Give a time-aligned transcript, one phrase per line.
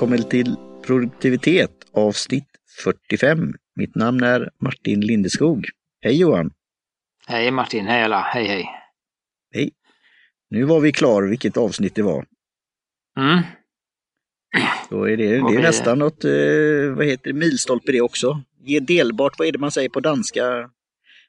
[0.00, 2.46] välkommen till produktivitet avsnitt
[2.82, 3.54] 45.
[3.76, 5.68] Mitt namn är Martin Lindeskog.
[6.00, 6.50] Hej Johan!
[7.26, 8.66] Hej Martin, hej alla, hej hej!
[9.54, 9.70] Hej!
[10.50, 12.26] Nu var vi klar vilket avsnitt det var.
[13.18, 13.42] Mm.
[14.90, 16.30] Då är det, det är nästan något, eh,
[16.96, 18.42] vad heter det, milstolpe det också.
[18.60, 20.70] Ge delbart, vad är det man säger på danska?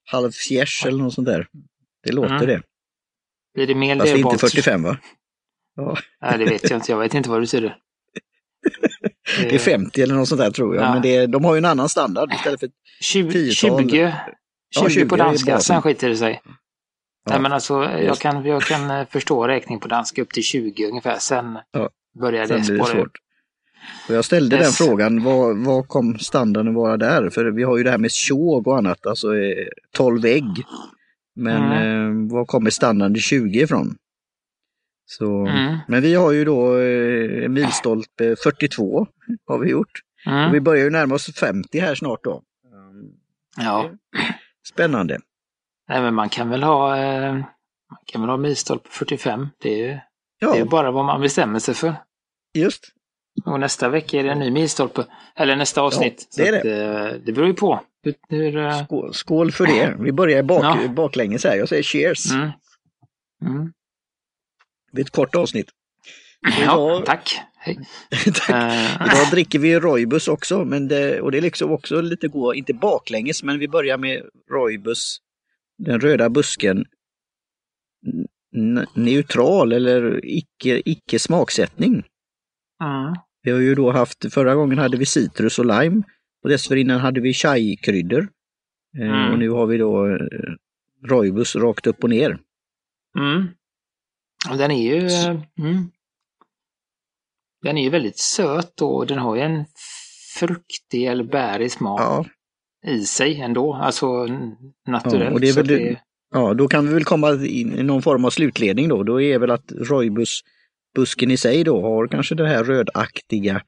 [0.03, 1.47] Halvfjärs eller något sånt där.
[2.03, 2.47] Det låter Mm.
[2.47, 2.61] det.
[3.53, 4.33] Blir det mer Fast det är delbart?
[4.33, 4.97] inte 45 va?
[5.75, 6.91] Ja, Nej, det vet jag inte.
[6.91, 7.77] Jag vet inte vad det betyder.
[9.49, 10.85] Det är 50 eller något sånt där tror jag.
[10.85, 10.93] Ja.
[10.93, 12.69] Men det, de har ju en annan standard istället för
[13.01, 13.81] 20, 10-tal.
[13.81, 14.13] 20, 20,
[14.75, 16.41] Ja, 20 på danska, sen skiter det sig.
[17.25, 20.43] Ja, Nej, men alltså, jag kan, jag kan eh, förstå räkning på danska upp till
[20.43, 21.89] 20 ungefär, sen Ja,
[22.21, 23.17] börjar det spåra svårt.
[24.09, 24.77] Och jag ställde Yes.
[24.77, 27.29] den frågan, vad, vad kom standarden vara där?
[27.29, 30.63] För vi har ju det här med tjog och annat, alltså eh, 12 ägg.
[31.35, 32.27] Men Mm.
[32.27, 33.95] eh, var kommer standarden till 20 ifrån?
[35.17, 35.77] Så, Mm.
[35.87, 39.07] Men vi har ju då eh, milstolpe 42
[39.47, 39.91] har vi gjort.
[40.25, 40.51] Och Mm.
[40.51, 42.41] vi börjar ju närma oss 50 här snart då.
[42.71, 43.11] Mm,
[43.57, 43.89] Ja,
[44.73, 45.19] Spännande.
[45.89, 49.47] nej, men man kan väl ha, eh, man kan väl ha milstolpe 45.
[49.61, 49.99] Det är ju
[50.39, 51.95] Ja, det är bara vad man bestämmer sig för.
[52.53, 52.87] just.
[53.45, 55.05] Och nästa vecka är det en ny milstolpe.
[55.35, 56.27] Eller nästa avsnitt.
[56.37, 56.65] det är Så att,
[57.13, 57.79] eh, det beror ju på.
[58.03, 59.95] Hur, hur, eh, Skål, skål för det.
[59.99, 60.87] Vi börjar bak, Ja.
[60.87, 61.55] baklänges här.
[61.55, 62.31] Jag säger cheers.
[62.31, 63.73] mm.
[64.91, 65.69] Det blir ett kort avsnitt.
[66.41, 67.39] Ja, Idag- tack.
[67.63, 67.79] Hej.
[68.33, 68.49] Tack.
[68.49, 72.53] Eh, Idag dricker vi Roibus också, men det, och det är liksom också lite gå,
[72.55, 75.17] inte baklänges, men vi börjar med Roibus,
[75.77, 76.85] den röda busken,
[78.95, 81.93] neutral eller icke, icke smaksättning.
[82.83, 83.13] mm.
[83.43, 86.03] Vi har ju då haft, förra gången hade vi citrus och lime
[86.43, 88.27] och dessförinnan hade vi chai-kryddor.
[88.99, 89.31] Eh, Mm.
[89.33, 90.17] Och nu har vi då eh,
[91.07, 92.37] Roibus rakt upp och ner.
[93.19, 93.47] Mm.
[94.49, 95.27] Och den är ju eh,
[95.59, 95.91] mm.
[97.63, 99.65] Den är ju väldigt söt och den har ju en
[100.39, 102.25] fruktig eller bärig smak Ja,
[102.87, 103.73] i sig ändå.
[103.73, 104.25] Alltså
[104.87, 105.23] naturellt.
[105.29, 106.01] Ja, och det är väl det-
[106.33, 109.03] ja, då kan vi väl komma in i någon form av slutledning då.
[109.03, 110.41] Då är väl att Roibus
[110.95, 113.61] busken i sig då har kanske det här rödaktiga,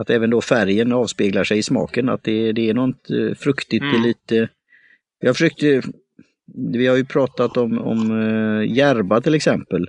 [0.00, 3.82] att även då färgen avspeglar sig i smaken, att det, det är något eh, fruktigt,
[3.82, 4.02] Mm.
[4.02, 4.48] lite...
[5.20, 5.82] Jag försökte,
[6.72, 8.10] vi har ju pratat om, om
[8.68, 9.88] Järba till exempel.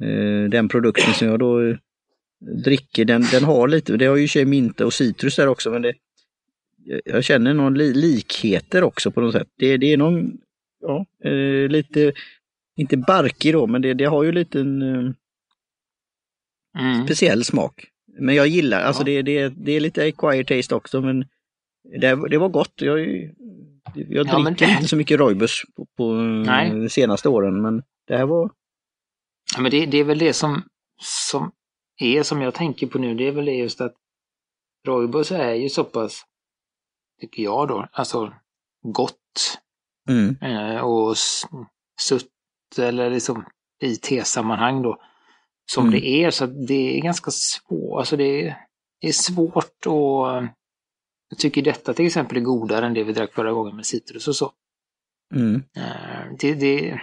[0.00, 1.76] Eh, den produkten som jag då eh,
[2.64, 5.70] dricker, den, den har lite, det har ju i sig minta och citrus där också,
[5.70, 5.94] men det,
[7.04, 9.48] jag- känner någon li, likheter också på något sätt.
[9.58, 10.38] Det, det är någon,
[10.80, 12.12] ja, eh, lite,
[12.76, 15.12] inte barkig då, men det, det har ju lite en eh,
[16.84, 17.04] mm.
[17.04, 17.84] speciell smak.
[18.18, 19.04] Men jag gillar, alltså Ja.
[19.04, 21.24] det, det, det är lite acquired taste också, men
[22.00, 22.72] det, det var gott.
[22.76, 23.00] Jag,
[23.94, 26.14] jag Ja, men- dricker inte så mycket Roibus på, på
[26.48, 28.50] eh, de senaste åren, men det här var,
[29.62, 30.62] men det, det är väl det som,
[31.02, 31.52] som
[32.00, 33.94] är, som jag tänker på nu, det är väl det just att
[34.86, 36.22] Roibos är ju så pass,
[37.20, 38.34] tycker jag då, alltså
[38.82, 39.58] gott
[40.08, 41.16] mm, eh, och
[42.00, 42.30] sutt
[42.78, 43.44] eller liksom
[43.82, 45.00] i tesammanhang då,
[45.72, 46.00] som Mm.
[46.00, 46.30] det är.
[46.30, 48.66] Så att det är ganska svårt, alltså det är,
[49.00, 50.26] det är svårt och
[51.28, 54.28] jag tycker detta till exempel är godare än det vi drack förra gången med citrus
[54.28, 54.52] och så.
[55.34, 57.00] mm, Eh, Det, det,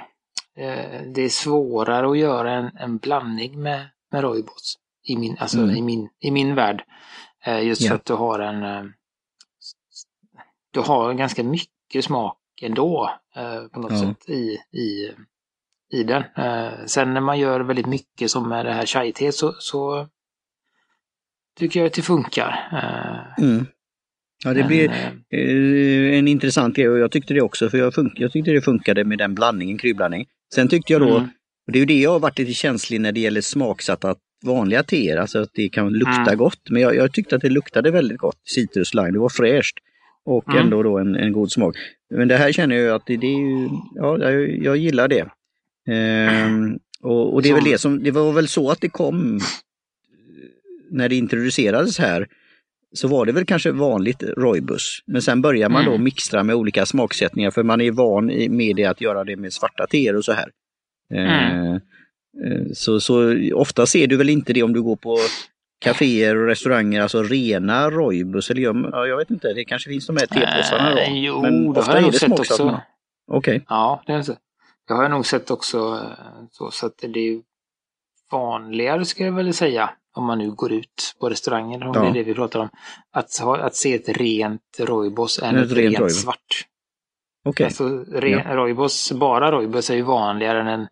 [1.14, 4.78] det är svårare att göra en, en blandning med, med Roibos
[5.08, 5.75] i min, alltså Mm.
[5.75, 6.84] i min, i min värld.
[7.46, 7.90] Eh, Just Ja.
[7.90, 8.84] för att du har en eh,
[10.72, 14.00] du har ganska mycket smak ändå eh, på något Ja.
[14.00, 15.12] sätt i, i,
[15.92, 16.24] i den.
[16.38, 20.08] Eh, Sen när man gör väldigt mycket som med det här chai så, så
[21.58, 22.69] tycker jag att det funkar.
[22.74, 23.66] Eh, mm.
[24.44, 27.94] Ja, det blir eh, eh, en intressant grej och jag tyckte det också, för jag,
[28.16, 30.26] jag tyckte det funkade med den blandningen, kryddblandning.
[30.56, 31.30] Sen tyckte jag då, Mm.
[31.68, 34.16] och det är ju det jag har varit lite känslig när det gäller smaksatta
[34.46, 36.38] vanliga teer, alltså att det kan lukta Mm.
[36.38, 36.70] gott.
[36.70, 39.78] Men jag, jag tyckte att det luktade väldigt gott, citrus lime, det var fräscht.
[40.25, 40.63] Och Mm.
[40.63, 41.75] ändå då en, en god smak.
[42.16, 45.25] Men det här känner jag att det, det är ju, ja, jag, jag gillar det.
[45.89, 49.39] Ehm, och, och det är väl det som, det var väl så att det kom
[50.92, 52.28] när det introducerades här
[52.94, 55.00] så var det väl kanske vanligt Roibus.
[55.06, 56.04] Men sen börjar man då Mm.
[56.04, 58.25] mixtra med olika smaksättningar för man är van
[58.57, 60.50] med det att göra det med svarta teer och så här.
[61.13, 61.74] Eh, Mm.
[61.75, 61.80] eh,
[62.74, 65.18] Så, så ofta ser du väl inte det om du går på
[65.86, 70.18] kaféer och restauranger, alltså rena Roibus eller ja, jag vet inte, det kanske finns de
[70.18, 70.98] här tepåsarna då.
[70.98, 72.81] Eh, jo, Men det ofta har jag är nog det sett också.
[73.28, 74.36] Okej, Ja, det, är så.
[74.88, 75.78] det har jag nog sett också.
[75.78, 77.42] eh, Så, så att det är
[78.31, 79.89] vanligare ska jag väl säga.
[80.15, 82.01] Om man nu går ut på restauranger, om Ja.
[82.01, 82.69] det är det vi pratar om.
[83.12, 86.65] Att, ha, att se ett rent roibos än Ett ett, rent rent, svart.
[87.45, 87.65] okej.
[87.65, 90.88] Alltså, re, roibos, bara roibos är ju vanligare än en,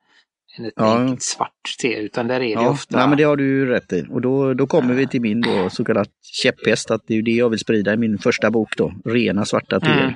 [0.60, 0.98] än ett Ja.
[1.00, 1.94] enkelt svart te.
[2.00, 2.98] Utan där är det Ja, ofta...
[2.98, 4.06] nej, men det har du ju rätt i.
[4.10, 6.08] Och då, då kommer vi till min då, så kallad
[6.44, 9.46] käpphäst, att det är ju det jag vill sprida i min första bok då, rena
[9.46, 10.02] svarta teer.
[10.04, 10.14] Mm.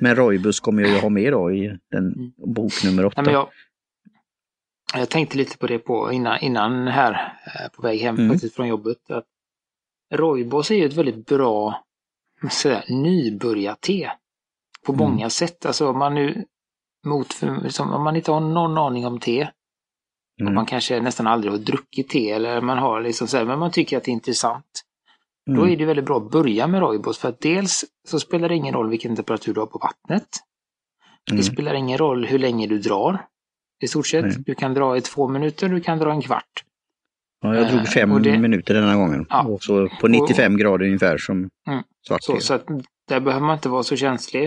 [0.00, 2.32] Men Roibus kommer jag ju ha med då i den Mm.
[2.54, 3.22] bok nummer åtta.
[3.22, 3.48] Nej, jag,
[4.94, 7.12] jag tänkte lite på det på innan, innan här,
[7.46, 8.30] eh, på väg hem Mm.
[8.30, 9.10] faktiskt från jobbet.
[9.10, 9.24] Att
[10.14, 11.82] Roibos är ju ett väldigt bra
[12.88, 14.12] nybörjarte
[14.86, 15.04] på Mm.
[15.10, 15.66] många sätt.
[15.66, 16.44] Alltså om man nu
[17.06, 19.40] mot, liksom, om man inte har någon aning om te,
[20.40, 20.48] Mm.
[20.48, 23.58] och man kanske nästan aldrig har druckit te eller man har liksom så här, men
[23.58, 24.82] man tycker att det är intressant.
[25.46, 25.72] Då Mm.
[25.72, 28.74] är det väldigt bra att börja med Roibos för att dels så spelar det ingen
[28.74, 30.28] roll vilken temperatur du har på vattnet.
[31.30, 31.36] Mm.
[31.36, 33.26] Det spelar ingen roll hur länge du drar.
[33.82, 34.24] I stort sett.
[34.24, 34.34] Nej.
[34.46, 36.64] Du kan dra i två minuter, du kan dra en kvart.
[37.42, 39.26] Ja, jag drog Eh, fem och det- minuter denna gången.
[39.30, 39.42] Ja.
[39.42, 41.82] Och så på 95 grader ungefär som Mm.
[42.08, 42.66] svart Så, så att
[43.08, 44.44] där behöver man inte vara så känslig.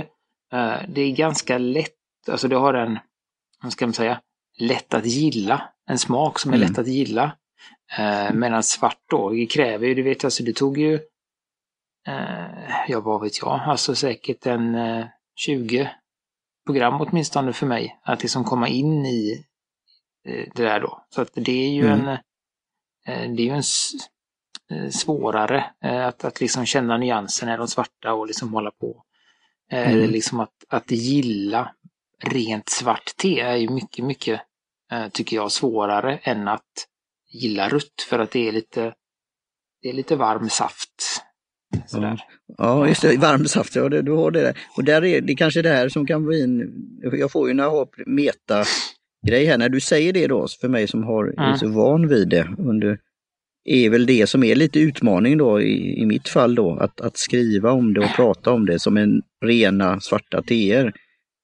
[0.53, 1.93] Eh, Det är ganska lätt,
[2.31, 2.99] alltså det har en,
[3.63, 4.21] vad ska man säga,
[4.59, 5.61] lätt att gilla.
[5.89, 6.67] En smak som är Mm.
[6.69, 7.31] lätt att gilla.
[7.97, 10.99] Eh, Medan svart då, det kräver ju, du vet, alltså det tog ju,
[12.87, 15.05] ja vad vet jag, alltså säkert en eh,
[15.35, 15.89] 20
[16.69, 17.99] program åtminstone för mig.
[18.03, 19.45] Att liksom komma in i
[20.27, 21.05] eh, det där då.
[21.09, 21.99] Så att det är ju Mm.
[21.99, 22.07] en,
[23.07, 23.63] eh, det är ju en
[24.71, 29.03] eh, svårare att, att liksom känna nyanserna i de svarta och liksom hålla på.
[29.71, 30.09] Mm.
[30.09, 31.75] Liksom att, att gilla
[32.23, 34.41] rent svart te är ju mycket, mycket,
[35.11, 36.87] tycker jag, svårare än att
[37.33, 38.93] gilla rött för att det är lite,
[39.81, 41.23] det är lite varm saft.
[41.87, 42.19] Sådär.
[42.57, 44.57] Ja, just det, varm saft, ja, du har det där.
[44.77, 46.71] Och där är det kanske det här som kan bli en,
[47.19, 48.63] jag får ju när jag har meta
[49.27, 52.29] grej här, när du säger det då, för mig som har, är så van vid
[52.29, 52.99] det, under,
[53.63, 57.17] är väl det som är lite utmaning då i, i mitt fall då, att, att
[57.17, 60.93] skriva om det och prata om det som en rena svarta teer.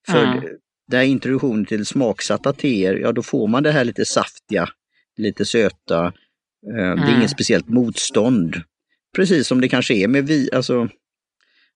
[0.08, 0.44] För Mm.
[0.92, 4.68] den här introduktionen till smaksatta teer, ja då får man det här lite saftiga,
[5.18, 6.12] lite söta, eh,
[6.76, 7.18] det är Mm.
[7.20, 8.56] inget speciellt motstånd.
[9.16, 10.90] Precis som det kanske är med vi, alltså,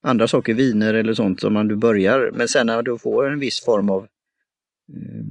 [0.03, 3.39] andra saker, viner eller sånt som man du börjar, men sen när du får en
[3.39, 4.03] viss form av
[4.93, 5.23] eh,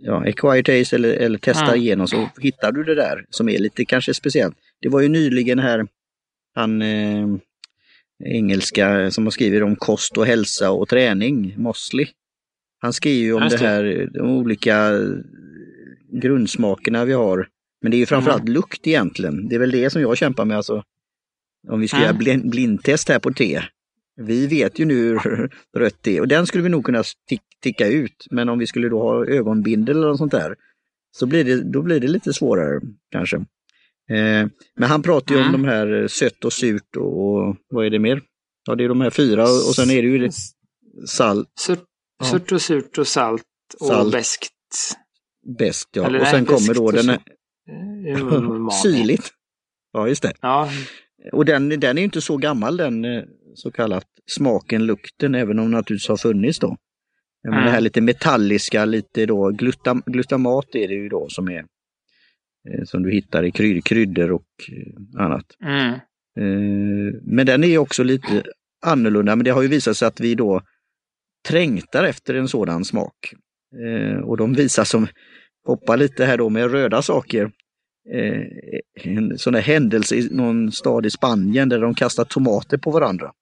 [0.00, 1.80] ja, acquired taste eller, eller testar Mm.
[1.80, 4.56] igenom så hittar du det där som är lite kanske speciellt.
[4.80, 5.86] Det var ju nyligen här,
[6.54, 7.26] han eh,
[8.24, 12.06] engelska som har skrivit om kost och hälsa och träning, Mosley.
[12.80, 13.56] Han skriver ju om det.
[13.58, 14.90] här, de olika
[16.12, 17.48] grundsmakerna vi har.
[17.82, 18.52] Men det är ju framförallt Mm.
[18.54, 19.48] lukt egentligen.
[19.48, 20.56] Det är väl det som jag kämpar med.
[20.56, 20.82] Alltså,
[21.68, 22.06] om vi ska Mm.
[22.06, 23.62] göra blind, blindtest här på te.
[24.16, 27.42] Vi vet ju nu hur rött det är och den skulle vi nog kunna tick,
[27.62, 28.26] ticka ut.
[28.30, 30.56] Men om vi skulle då ha ögonbindel eller något sånt där
[31.16, 32.80] så blir det, då blir det lite svårare
[33.10, 33.36] kanske.
[34.10, 35.62] Eh, men han pratar ju om Mm.
[35.62, 38.22] de här sött och surt och, och vad är det mer?
[38.66, 40.30] Ja, det är de här fyra och, och sen är det ju
[41.06, 41.80] salt, Surt,
[42.18, 42.24] Ja.
[42.24, 43.42] surt och surt och salt
[43.80, 44.12] och Salt.
[44.12, 44.52] beskt.
[45.58, 46.06] bäst ja.
[46.06, 47.16] Eller och sen kommer då beskt den
[48.08, 49.30] Eh, här, syrligt.
[49.92, 50.32] Ja, just det.
[50.40, 50.68] Ja,
[51.32, 53.22] Och den, den är inte så gammal den eh,
[53.54, 56.76] så kallat smaken, lukten, även om den naturligtvis har funnits då.
[57.44, 57.64] Men Mm.
[57.64, 61.58] det här lite metalliska, lite då glutam, glutamat är det ju då som är
[62.68, 65.46] eh, som du hittar i kryd, kryddor och eh, annat.
[65.64, 65.98] mm.
[67.22, 68.42] Men den är också lite
[68.86, 70.60] annorlunda, men det har ju visat sig att vi då
[71.48, 73.14] trängtar efter en sådan smak.
[74.24, 75.06] Och de visar som,
[75.66, 77.50] hoppar lite här då med röda saker,
[79.04, 83.32] en sån här händelse i någon stad i Spanien där de kastar tomater på varandra.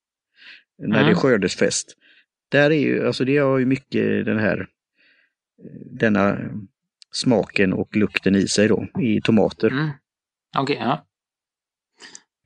[0.78, 1.14] När det är Mm.
[1.14, 1.96] skördesfest.
[2.50, 4.66] Där är ju, alltså det har ju mycket den här, eh,
[5.90, 6.38] denna
[7.12, 9.70] smaken och lukten i sig då, i tomater.
[9.70, 9.88] Mm.
[10.58, 11.06] Okej, ja.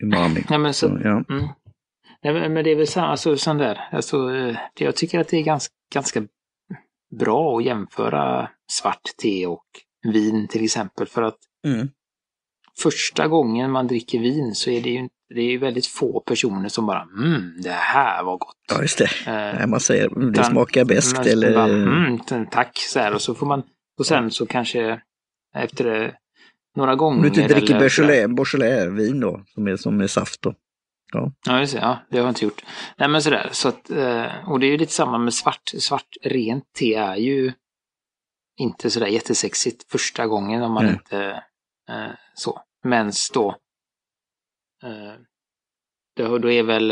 [0.02, 0.44] Umami.
[0.50, 1.24] Nej, men så, Så, ja.
[1.30, 1.44] mm.
[2.22, 3.80] Nej, men- det är väl så, alltså, sån där.
[3.92, 6.22] Alltså, eh, jag tycker att det är ganska, ganska
[7.18, 9.66] bra att jämföra svart te och
[10.12, 11.06] vin till exempel.
[11.06, 11.88] För att Mm.
[12.78, 16.86] Första gången man dricker vin så är det ju det är väldigt få personer som
[16.86, 18.56] bara mm, det här var gott.
[18.68, 19.10] ja, just det.
[19.60, 21.54] Eh, man säger mm, det smakar bäst eller...
[21.54, 23.14] Bara, mm, tack, så här.
[23.14, 23.62] Och så får man,
[23.98, 25.00] och sen så kanske
[25.54, 26.10] efter eh,
[26.76, 27.16] några gånger.
[27.16, 27.78] Om du inte dricker.
[27.78, 30.54] Beaujolais, Beaujolais vin då, som är, som är saft då.
[31.46, 31.80] Ja, just det.
[31.80, 32.64] Ja, det har jag inte gjort.
[32.98, 33.48] Nej, men sådär.
[33.52, 35.72] Så att, eh, och det är ju lite samma med svart.
[35.78, 37.52] Svart rent te är ju
[38.56, 40.92] inte sådär jättesexigt första gången om man Nej.
[40.92, 41.42] inte
[41.88, 42.60] eh, så.
[42.84, 43.48] Men då,
[44.82, 45.14] eh,
[46.16, 46.90] då, då är väl,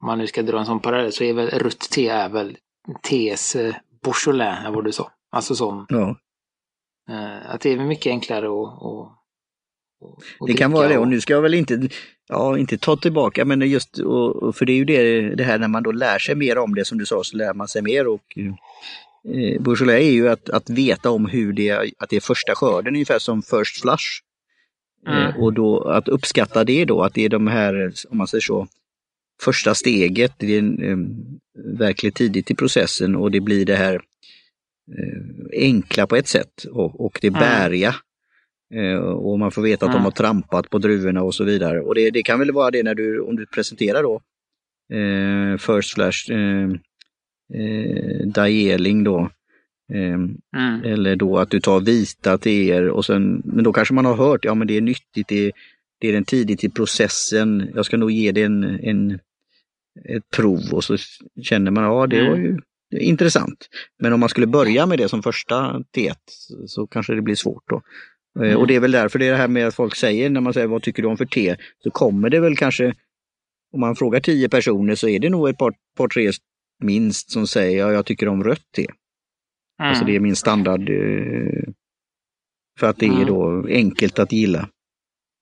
[0.00, 2.58] om man nu ska dra en sån parallell, så är väl rött te är väl
[3.02, 5.10] tees eh, Beaujolais, eller vad du sa.
[5.30, 6.16] Alltså som, Ja,
[7.10, 9.18] eh, att det är mycket enklare att
[10.40, 10.96] och det kan vara det.
[10.96, 11.88] Och och- nu ska jag väl inte,
[12.28, 15.58] ja, inte ta tillbaka, men just, och, och för det är ju det, det här
[15.58, 17.82] när man då lär sig mer om det, som du sa, så lär man sig
[17.82, 18.38] mer och
[19.28, 22.94] eh, Beaujolais är ju att, att veta om hur det, att det är första skörden,
[22.94, 24.04] ungefär som First Flush.
[25.06, 25.18] Mm.
[25.26, 28.42] Eh, och då att uppskatta det då, att det är de här, om man säger
[28.42, 28.68] så,
[29.42, 30.96] första steget, det är eh,
[31.78, 33.94] verkligen tidigt i processen och det blir det här
[34.98, 37.40] eh, enkla på ett sätt och, och det Mm.
[37.40, 37.94] bäriga.
[38.74, 40.04] Eh, och man får veta att de Mm.
[40.04, 41.80] har trampat på druvorna och så vidare.
[41.80, 44.20] Och det, det kan väl vara det när du, om du presenterar då
[44.96, 46.68] eh, First Flash eh,
[47.54, 49.30] eh, Daeling då.
[49.92, 50.12] Eh,
[50.56, 50.84] Mm.
[50.84, 54.44] eller då att du tar vita teer och sen, men då kanske man har hört,
[54.44, 55.52] ja men det är nyttigt, det är,
[56.00, 59.18] det är den tidigt i processen, jag ska nog ge det en, en,
[60.08, 60.96] ett prov och så
[61.42, 62.30] känner man, ja det Mm.
[62.32, 62.58] var ju
[63.00, 63.68] intressant.
[63.98, 66.18] Men om man skulle börja med det som första teet
[66.66, 67.82] så- kanske det blir svårt då.
[68.40, 68.56] Mm.
[68.58, 70.52] Och det är väl därför det är det här med att folk säger, när man
[70.54, 72.94] säger vad tycker du om för te, så kommer det väl kanske,
[73.72, 76.30] om man frågar tio personer så är det nog ett par, par tre
[76.82, 78.82] minst som säger, ja jag tycker om rött te.
[79.80, 79.90] Mm.
[79.90, 80.90] Alltså det är min standard.
[80.90, 81.72] eh,
[82.80, 83.26] För att det är Mm.
[83.26, 84.68] då enkelt att gilla.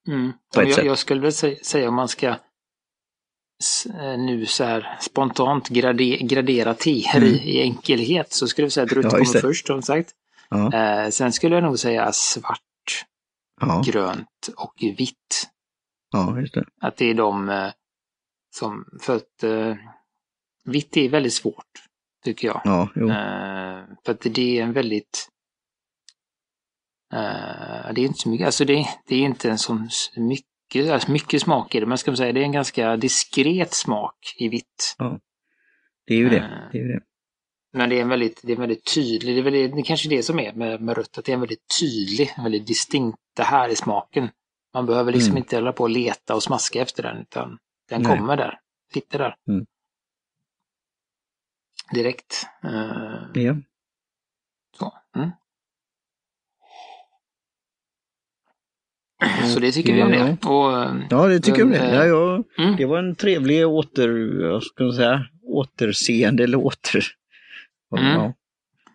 [0.09, 0.33] Mm.
[0.55, 6.05] jag, jag skulle väl sä- säga om man ska eh, nu så här spontant grade,
[6.17, 7.29] gradera teer Mm.
[7.29, 10.11] i, enkelhet så skulle jag säga att rött Ja, kommer först som sagt.
[10.51, 13.05] Ja, Eh, sen skulle jag nog säga svart,
[13.61, 15.49] ja, grönt och vitt.
[16.13, 16.65] ja just det.
[16.81, 17.71] Att det är de eh,
[18.57, 19.77] som, för att eh,
[20.65, 21.65] vitt är väldigt svårt
[22.25, 22.61] tycker jag.
[22.65, 22.83] Ja.
[22.97, 25.29] Eh, för att det är en väldigt
[27.13, 30.91] eh, det är inte så mycket, alltså det, det är inte en sån s- mycket,
[30.93, 34.35] alltså mycket smak i det, men ska man säga det är en ganska diskret smak
[34.37, 34.97] i vitt.
[36.07, 36.37] Det är ju det.
[36.39, 37.01] eh, det, är det.
[37.73, 39.85] Men det är en väldigt, det är väldigt tydlig, det är, väl det, det är
[39.85, 42.67] kanske det som är med, med rött, att det är en väldigt tydlig, en väldigt
[42.67, 44.29] distinkt, det här är smaken.
[44.75, 45.39] Man behöver liksom Mm.
[45.39, 48.19] inte hålla på och leta och smaska efter den, utan den Nej.
[48.19, 48.59] kommer där,
[48.95, 49.35] sitter där.
[49.49, 49.67] Mm.
[51.95, 52.47] Direkt.
[52.65, 53.57] Eh, Ja.
[54.79, 54.93] så.
[55.17, 55.31] Mm.
[59.55, 60.47] Så det tycker vi om det.
[60.49, 61.87] Och, eh, ja, det tycker jag Men, det.
[61.89, 62.77] eh, Ja, jag, mm.
[62.77, 64.09] det var en trevlig åter,
[64.43, 67.05] jag ska säga, återseende eller åter...
[67.99, 68.07] Mm.
[68.13, 68.33] Ja,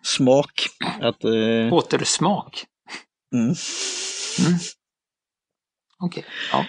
[0.03, 0.53] smak.
[1.01, 2.65] Att, eh, Återsmak.
[3.33, 3.45] mm,
[4.39, 4.59] Mm.
[5.99, 6.65] Okej, ja.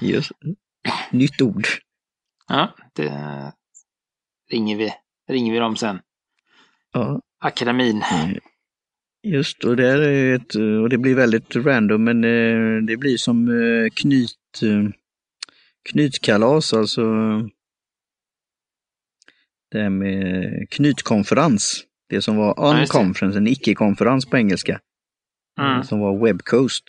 [0.00, 0.32] just,
[1.10, 1.66] nytt ord.
[2.48, 2.74] ja.
[2.94, 3.12] Det
[4.50, 4.92] ringer vi,
[5.28, 5.98] ringer vi dem sen.
[6.92, 7.20] Ja.
[7.40, 8.02] Akademin.
[9.22, 13.48] Just och det, är ett, och det blir väldigt random men eh, det blir som
[13.48, 14.90] eh, knyt, eh,
[15.90, 17.02] knytkalas, alltså
[19.70, 21.84] det här med knytkonferens.
[22.08, 24.80] Det som var unconference, en icke-konferens på engelska,
[25.60, 25.84] Mm.
[25.84, 26.84] som var webcoast.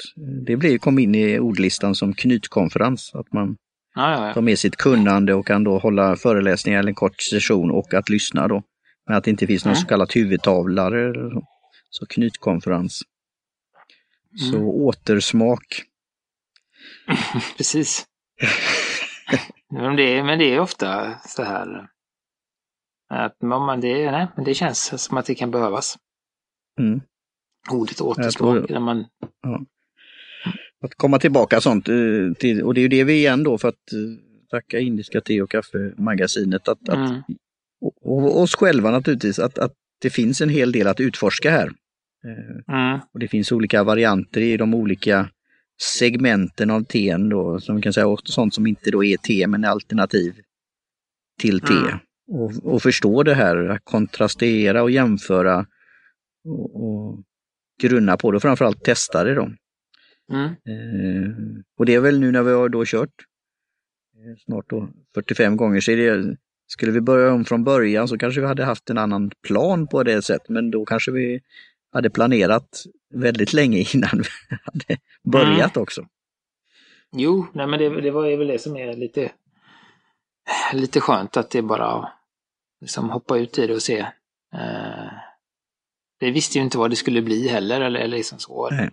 [0.46, 3.58] Det blev, kom in i ordlistan som knytkonferens, att man
[3.96, 4.34] Ja, ja, ja.
[4.34, 8.10] tar med sitt kunnande och kan då hålla föreläsningar eller en kort session och att
[8.10, 8.64] lyssna då.
[9.08, 9.82] Men att det inte finns någon Mm.
[9.82, 11.10] så kallad huvudtavlare.
[11.10, 11.42] eller Så.
[11.90, 13.02] så knytkonferens.
[14.52, 14.68] Så Mm.
[14.68, 15.84] återsmak.
[17.58, 18.06] Precis.
[19.72, 21.88] men, det är, men det är ofta så här
[23.10, 25.98] att man, det, nej, men det känns som att det kan behövas.
[26.80, 27.02] Mm.
[27.72, 28.34] Ordet återsmak.
[28.68, 29.06] tror- När man,
[30.82, 31.90] Att komma tillbaka sånt.
[31.90, 31.96] eh,
[32.40, 34.00] Till, och det är ju det vi igen då för att eh,
[34.50, 36.68] tacka Indiska te och kaffemagasinet.
[36.68, 37.22] Att, att, mm,
[37.82, 39.40] och, och oss själva naturligtvis.
[39.40, 41.72] Att, att det finns en hel del att utforska här.
[42.26, 45.30] Eh, mm, Och det finns olika varianter i de olika
[45.82, 49.48] segmenten av teen då, som vi kan säga, och sånt som inte då är te
[49.48, 50.34] men är alternativ
[51.40, 51.74] till te.
[51.74, 51.98] Mm.
[52.32, 55.66] Och, och förstå det här, att kontrastera och jämföra
[56.46, 57.24] och, och
[57.82, 59.52] grunna på det, och framförallt testa det då.
[60.30, 61.32] Mm, Eh,
[61.78, 63.14] och det är väl nu när vi har då kört
[64.16, 68.18] eh, snart då 45 gånger så är det, skulle vi börja om från början så
[68.18, 71.42] kanske vi hade haft en annan plan på det sättet, men då kanske vi
[71.92, 72.84] hade planerat
[73.14, 76.06] väldigt länge innan vi hade börjat också.
[77.12, 79.32] Jo, nej men det, det var väl det som är lite,
[80.74, 82.12] lite skönt att det bara
[82.82, 84.00] liksom hoppa ut i det och se.
[84.54, 85.12] Eh,
[86.20, 88.70] vi visste ju inte vad det skulle bli heller eller, eller liksom så.
[88.72, 88.90] Nej.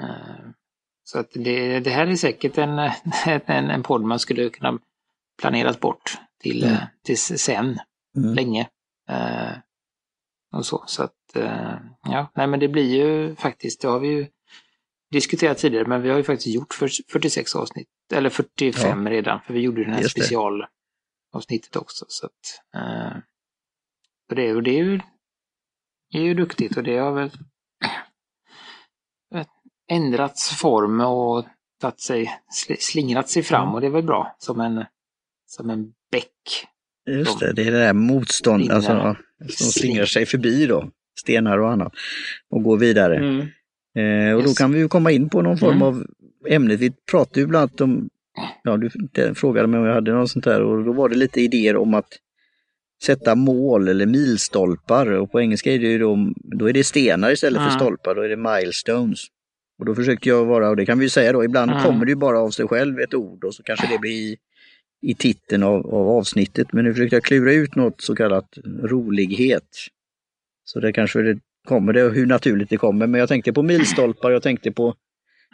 [0.00, 0.50] Eh,
[1.04, 2.78] så att det, det här är säkert en,
[3.26, 4.78] en, en podd man skulle kunna
[5.40, 6.74] planerat bort till, Mm.
[6.74, 7.78] eh, till sen,
[8.16, 8.34] Mm.
[8.34, 8.68] länge.
[9.08, 9.52] Eh,
[10.54, 11.16] och så, så att
[12.02, 14.26] ja, nej men det blir ju faktiskt, det har vi ju
[15.10, 19.54] diskuterat tidigare, men vi har ju faktiskt gjort för- 46 avsnitt, eller 45 redan, för
[19.54, 20.22] vi gjorde den här Just det.
[20.22, 22.04] specialavsnittet också.
[22.08, 23.16] Så att, eh,
[24.30, 25.00] och det, och det är ju,
[26.14, 27.30] är ju duktigt och det har väl
[29.92, 31.44] ändrats form och
[31.80, 32.24] tagit sig,
[32.66, 34.84] sl- slingrat sig fram och det är väl bra som en,
[35.46, 36.66] som en bäck.
[37.10, 39.16] Just det, det är det där motstånd, alltså
[39.48, 41.92] som slingrar sig förbi då, stenar och annat,
[42.50, 43.16] och går vidare.
[43.16, 43.40] Mm.
[44.28, 45.82] Eh, och då kan vi ju komma in på någon form Mm.
[45.82, 46.06] av
[46.48, 46.76] ämne.
[46.76, 48.08] Vi pratade ju bland annat om,
[48.62, 48.90] ja du
[49.34, 51.94] frågade mig om jag hade något sånt där och då var det lite idéer om
[51.94, 52.08] att
[53.04, 57.30] sätta mål eller milstolpar och på engelska är det ju då, då är det stenar
[57.32, 57.78] istället för Mm.
[57.80, 59.20] stolpar, då är det milestones.
[59.82, 61.82] Och då försökte jag vara, och det kan vi ju säga då, ibland Mm.
[61.82, 64.36] kommer det ju bara av sig själv ett ord och så kanske det blir
[65.02, 66.72] i, titeln av, av avsnittet.
[66.72, 69.68] Men nu försökte jag klura ut något så kallat rolighet.
[70.64, 73.06] Så det kanske det kommer det och hur naturligt det kommer.
[73.06, 74.94] Men jag tänkte på milstolpar, jag tänkte på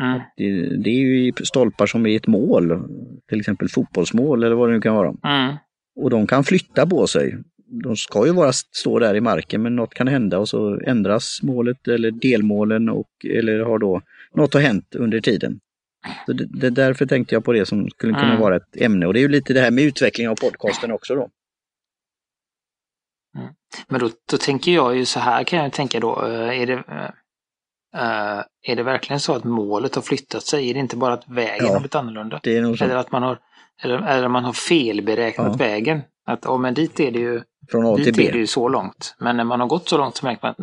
[0.00, 0.20] Mm.
[0.36, 2.82] det, det är ju stolpar som är ett mål,
[3.28, 5.14] till exempel fotbollsmål eller vad det nu kan vara.
[5.24, 5.56] Mm.
[5.96, 7.38] Och de kan flytta på sig.
[7.84, 11.38] De ska ju bara stå där i marken men något kan hända och så ändras
[11.42, 14.02] målet eller delmålen och, eller har då
[14.34, 15.60] något har hänt under tiden.
[16.26, 18.40] Så det, det, därför tänkte jag på det som skulle kunna Mm.
[18.40, 21.14] vara ett ämne och det är ju lite det här med utveckling av podcasten också
[21.14, 21.28] då.
[23.88, 26.72] Men då, då tänker jag ju så här kan jag tänka då, eh, är det,
[26.88, 27.04] eh,
[28.02, 30.70] eh, är det verkligen så att målet har flyttat sig?
[30.70, 31.72] Är det inte bara att vägen Ja.
[31.72, 32.40] har blivit annorlunda?
[32.44, 33.38] Eller att man har,
[33.82, 35.56] eller, eller man har felberäknat Ja.
[35.66, 36.00] vägen?
[36.26, 38.38] Att ja, men dit är det ju, Från A till dit är det B.
[38.38, 39.14] ju så långt.
[39.18, 40.58] Men när man har gått så långt så märker man att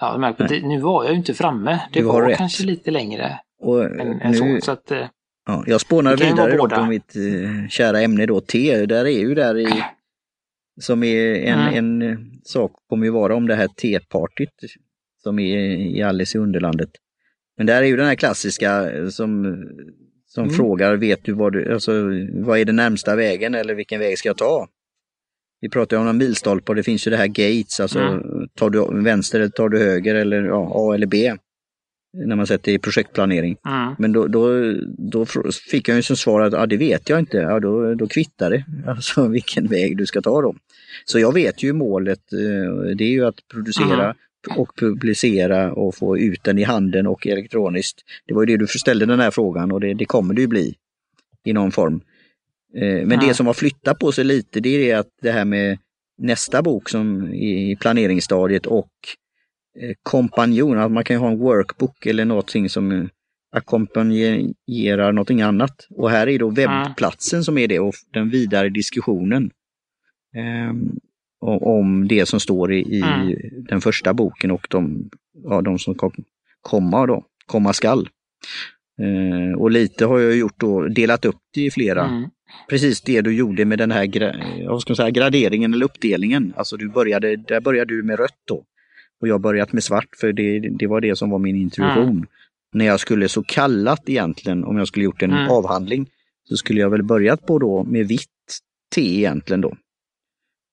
[0.00, 1.80] ja, att det, nu var jag ju inte framme.
[1.92, 2.38] Det Du var rätt.
[2.38, 4.64] kanske lite längre Och än, än nu, så.
[4.64, 5.06] så att, eh,
[5.46, 8.86] ja, jag spånar vidare då på mitt eh, kära ämne då, te.
[8.86, 9.82] Där är ju där i,
[10.80, 11.74] som är en, Mm.
[12.00, 14.50] en eh, sak kommer ju vara om det här tepartyt
[15.22, 15.58] som är
[15.96, 16.90] i Alice i Underlandet.
[17.56, 19.56] Men där är ju den här klassiska eh, som,
[20.26, 20.54] som Mm.
[20.56, 21.92] frågar, vet du vad du, alltså
[22.34, 24.68] vad är den närmsta vägen eller vilken väg ska jag ta?
[25.60, 28.22] Vi pratar ju om en milstolpe och det finns ju det här gates, alltså Mm.
[28.54, 31.34] Tar du vänster eller tar du höger eller ja, A eller B?
[32.26, 33.56] När man sätter i projektplanering.
[33.68, 34.48] mm, Men då, då,
[34.98, 35.26] då
[35.70, 37.36] fick jag ju som svar att ja, det vet jag inte.
[37.36, 38.64] Ja, då, då kvittar det.
[38.86, 40.54] Alltså vilken väg du ska ta då.
[41.04, 42.32] Så jag vet ju målet.
[42.32, 44.14] eh, Det är ju att producera
[44.56, 48.00] och publicera och få ut den i handen och elektroniskt.
[48.26, 50.46] Det var ju det du ställde den här frågan och det, det kommer det ju
[50.46, 50.74] bli
[51.44, 52.00] i någon form.
[52.76, 53.26] Eh, Men Mm.
[53.28, 55.78] det som har flyttat på sig lite det är att det här med
[56.18, 58.90] nästa bok som i planeringsstadiet och
[59.80, 63.04] eh, kompanjon, att man kan ju ha en workbook eller någonting som eh,
[63.52, 65.86] ackompanjerar någonting annat.
[65.90, 69.50] Och här är då webbplatsen som är det och den vidare diskussionen
[71.40, 73.64] om, om det som står i, i Mm.
[73.68, 75.10] den första boken och de,
[75.44, 76.12] ja, de som kom,
[76.60, 78.08] komma då, komma skall.
[79.00, 82.30] Eh, och lite har jag gjort då, delat upp det i flera mm,
[82.68, 86.52] precis det du gjorde med den här vad ska man säga, graderingen eller uppdelningen.
[86.56, 88.64] Alltså du började, där började du med rött då.
[89.20, 92.26] Och jag börjat med svart för det, det var det som var min introduktion.
[92.72, 95.48] När jag skulle så kallat egentligen, om jag skulle gjort en Mm.
[95.50, 96.06] avhandling,
[96.44, 98.28] så skulle jag väl börjat på då med vitt
[98.94, 99.76] te egentligen då.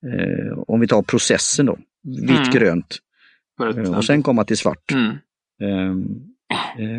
[0.08, 1.78] Eh, om vi tar processen då,
[2.22, 2.52] vitt Mm.
[2.52, 2.98] grönt.
[3.62, 4.92] Eh, och sen komma till svart.
[4.92, 5.10] mm,
[5.62, 5.96] eh,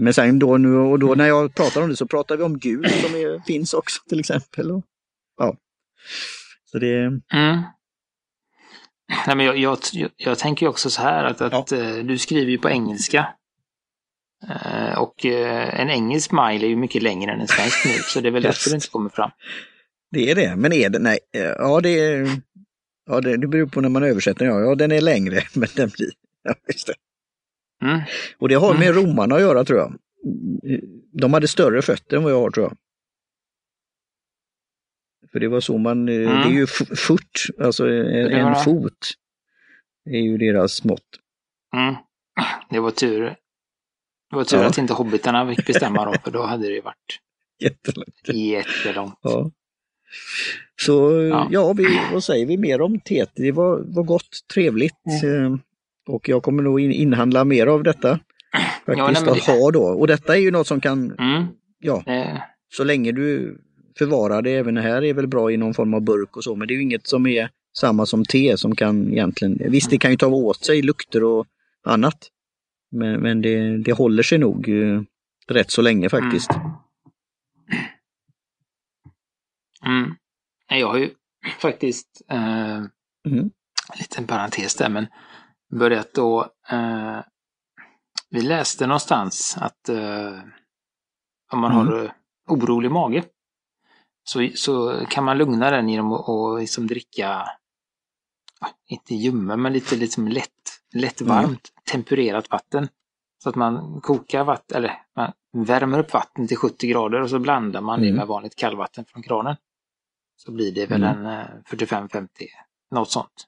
[0.01, 2.59] Men sen då, nu, och då när jag pratar om det så pratar vi om
[2.59, 4.71] gul som är, finns också till exempel.
[4.71, 4.83] Och,
[5.39, 5.57] ja.
[6.65, 6.97] Så det,
[7.33, 7.63] Mm.
[9.27, 9.79] Nej, men jag, jag,
[10.17, 13.27] jag, tänker också så här att, att eh, du skriver ju på engelska.
[14.49, 18.21] Eh, och eh, en engelsk mile är ju mycket längre än en svensk mil, så
[18.21, 19.31] det är väl därför det inte kommer fram.
[20.11, 20.99] det är det, men är det?
[20.99, 22.29] Nej, eh, ja det är,
[23.07, 24.45] ja det, det beror på när man översätter.
[24.45, 26.11] Ja, ja den är längre, men den blir,
[26.43, 26.95] ja, just det.
[27.85, 28.01] Mm.
[28.39, 29.99] Och det har med romarna att göra tror jag.
[31.13, 32.77] De hade större fötter än vad jag har tror jag.
[35.33, 36.25] För det var så man, Mm.
[36.25, 37.21] det är ju f- fot,
[37.61, 38.61] alltså en, Det en det.
[38.65, 39.11] fot.
[40.11, 41.01] är ju deras mått.
[41.77, 41.95] Mm.
[42.71, 43.21] Det var tur.
[44.31, 44.67] Det var tur Ja.
[44.67, 47.19] att inte hobbitarna fick bestämma då, för då hade det ju varit
[47.59, 48.29] Jättelångt.
[48.35, 49.19] jättelångt.
[49.23, 49.51] Ja.
[50.81, 51.73] Så ja, Ja.
[51.73, 53.31] vi, vad säger vi mer om teet?
[53.35, 54.95] Det var, var gott, trevligt.
[55.25, 55.57] Eh,
[56.09, 58.19] Och jag kommer nog in, inhandla mer av detta.
[58.87, 59.83] Faktiskt Ja, att det- ha då.
[59.83, 61.45] Och detta är ju något som kan, Mm.
[61.79, 62.39] ja, Eh,
[62.69, 63.59] så länge du
[63.99, 66.57] förvarar det även här är väl bra i någon form av burk och så.
[66.57, 69.99] Men det är ju inget som är samma som te som kan egentligen, visst det
[69.99, 71.47] kan ju ta åt sig lukter och
[71.87, 72.29] annat.
[72.91, 75.03] Men, men det, det håller sig nog eh,
[75.49, 76.51] rätt så länge faktiskt.
[79.87, 80.15] Mm.
[80.71, 81.11] Nej, Jag har ju
[81.59, 82.77] faktiskt, eh,
[83.27, 83.39] Mm.
[83.93, 85.07] en liten parentes där, men
[85.73, 87.19] börjat då, eh,
[88.31, 90.39] vi läste någonstans att eh,
[91.53, 91.87] om man Mm.
[91.87, 92.11] har eh,
[92.49, 93.25] orolig mage
[94.25, 97.49] så, så kan man lugna den genom att och liksom dricka,
[98.87, 100.51] inte ljummen, men lite liksom lätt,
[100.95, 101.35] lätt Mm.
[101.35, 102.89] varmt tempererat vatten.
[103.43, 105.33] Så att man kokar vatten, eller man
[105.65, 108.11] värmer upp vatten till 70 grader och så blandar man Mm.
[108.11, 109.57] det med vanligt kallvatten från kranen.
[110.37, 111.27] Så blir det väl Mm.
[111.27, 112.29] en eh, 45-50,
[112.91, 113.47] något sånt.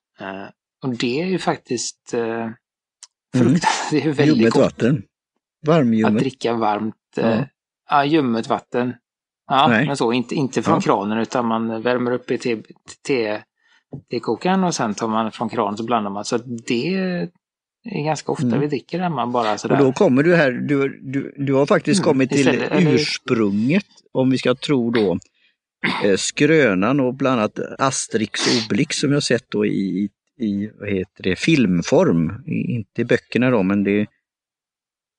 [0.87, 2.49] Och det är ju faktiskt eh,
[3.35, 3.70] fruktansvärt.
[3.90, 4.37] Det är väldigt Mm.
[4.38, 4.96] Ljummet gott vatten.
[5.62, 6.18] att Varmljummet.
[6.22, 6.94] dricka varmt.
[7.16, 7.22] Ja.
[7.22, 7.44] Eh,
[7.90, 8.92] ja, ljummet vatten.
[9.51, 9.87] Ja, Nej.
[9.87, 10.12] men så.
[10.12, 10.81] Inte, inte från Ja.
[10.81, 12.57] kranen utan man värmer upp i te,
[13.07, 13.42] te,
[14.11, 16.25] tekokaren och sen tar man från kranen så blandar man.
[16.25, 17.29] Så att det är
[18.05, 18.61] ganska ofta Mm.
[18.61, 19.75] vi dricker hemma bara sådär.
[19.79, 23.87] Och då kommer du här, du, du, du har faktiskt Mm, kommit till istället, ursprunget,
[24.12, 25.18] om vi ska tro då,
[26.05, 30.09] eh, Skrönan och bland annat Asterix och Obelix som jag sett då i,
[30.40, 32.33] i vad heter det, filmform.
[32.46, 34.07] Inte i böckerna då, men det...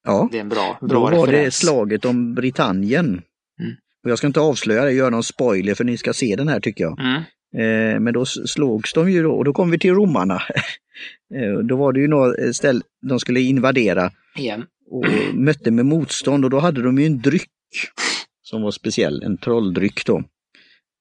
[0.03, 1.55] Ja, Det är en bra, då bra var det referens.
[1.57, 3.05] slaget om Britannien.
[3.07, 3.73] Mm.
[4.03, 6.59] Och jag ska inte avslöja det, göra någon spoiler för ni ska se den här
[6.59, 6.99] tycker jag.
[6.99, 7.21] Mm.
[7.57, 10.35] Eh, men då slogs de ju då, och då kom vi till romarna.
[11.35, 14.65] eh, då var det ju några ställ de skulle invadera Igen.
[14.91, 17.49] och mötte med motstånd och då hade de ju en dryck
[18.41, 20.17] som var speciell, en trolldryck då.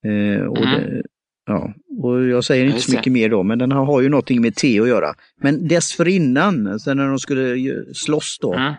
[0.06, 0.80] Eh, och, Mm.
[0.80, 1.02] det,
[1.46, 4.40] ja, och jag säger inte så mycket mer då, men den har, har ju någonting
[4.42, 5.14] med te att göra.
[5.36, 7.56] Men dessförinnan, sen när de skulle
[7.94, 8.74] slåss då, Mm.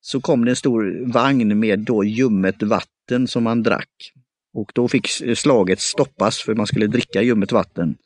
[0.00, 4.12] så kom det en stor vagn med då ljummet vatten som man drack.
[4.54, 7.96] Och då fick slaget stoppas för man skulle dricka ljummet vatten.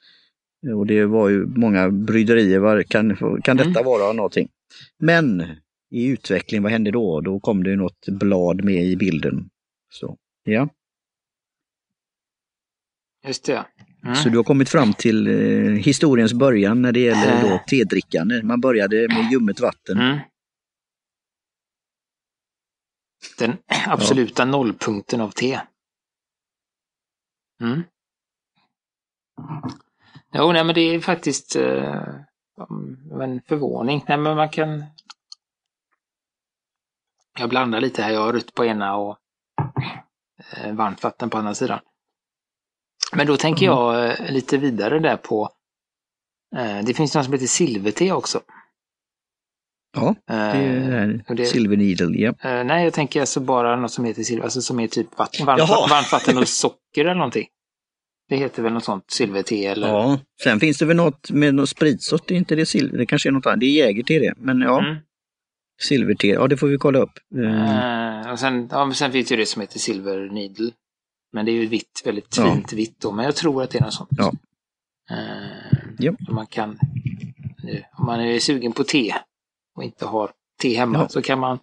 [0.76, 3.84] Och det var ju många bryderier, var, kan, kan detta Mm.
[3.84, 4.48] vara någonting?
[4.98, 5.44] Men
[5.90, 7.20] i utveckling, vad hände då?
[7.20, 9.48] Då kom det ju något blad med i bilden.
[9.90, 10.68] Så, ja.
[13.26, 13.64] Just det.
[14.04, 14.14] Mm.
[14.14, 17.64] så du har kommit fram till eh, historiens början när det gäller då Eh.
[17.66, 18.42] tedrickande.
[18.42, 19.98] Man började med ljummet vatten.
[20.00, 20.18] Mm.
[23.38, 25.60] Den absoluta nollpunkten av te.
[27.60, 27.82] Mm.
[30.34, 32.04] Jo, nej men det är faktiskt eh,
[33.22, 34.04] en förvåning.
[34.08, 34.84] Nej men man kan...
[37.38, 38.12] Jag blandar lite här.
[38.12, 39.18] Jag har rött på ena och
[40.56, 41.80] eh, varmt vatten på andra sidan.
[43.16, 43.78] Men då tänker Mm.
[43.78, 45.50] jag eh, lite vidare där på...
[46.56, 48.40] Eh, det finns något som heter silverte också.
[49.96, 52.34] Ja, det är det Eh, här och det- Silver Needle, ja.
[52.50, 55.46] Eh, nej, jag tänker alltså bara något som heter silver, alltså som är typ vatten,
[55.46, 57.46] varmt, varmt vatten och socker eller någonting.
[58.28, 59.88] Det heter väl något sånt, silverte eller?
[59.88, 63.06] Ja, sen finns det väl något med något spritsort, det är inte det silver, det
[63.06, 64.34] kanske är något annat, det är jägerte det.
[64.36, 64.96] Men ja, Mm.
[65.82, 67.18] silverte, ja det får vi kolla upp.
[67.36, 70.70] Eh, Eh, och sen, ja, men sen finns ju det som heter silver needle.
[71.32, 72.54] Men det är ju vitt, väldigt Ja.
[72.54, 74.10] fint vitt då, men jag tror att det är något sånt.
[74.12, 74.32] Ja.
[75.98, 76.12] Ja.
[76.26, 76.78] så man kan,
[77.62, 79.14] nu, om man är sugen på te
[79.74, 80.30] och inte har
[80.62, 81.08] te hemma Ja.
[81.08, 81.58] så kan man,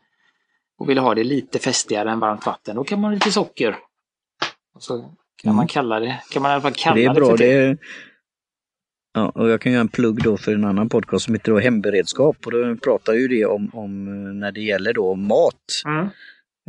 [0.77, 3.75] och vill ha det lite fästigare än varmt vatten, då kan man ha lite socker.
[4.75, 5.55] Och så kan Mm.
[5.55, 7.29] man kalla det, kan man i alla fall kalla det är det bra.
[7.29, 7.45] för te.
[7.45, 7.77] Det är,
[9.13, 11.59] ja, och jag kan göra en plugg då för en annan podcast som heter då
[11.59, 16.07] Hemberedskap och då pratar ju det om, om eh, när det gäller då mat Mm.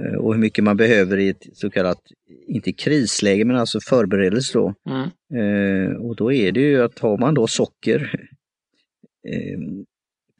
[0.00, 2.00] Eh, och hur mycket man behöver i ett så kallat,
[2.46, 4.74] inte krisläge men alltså förberedelse då.
[4.88, 5.10] Mm.
[5.34, 8.00] Eh, och då är det ju att har man då socker
[9.28, 9.58] eh,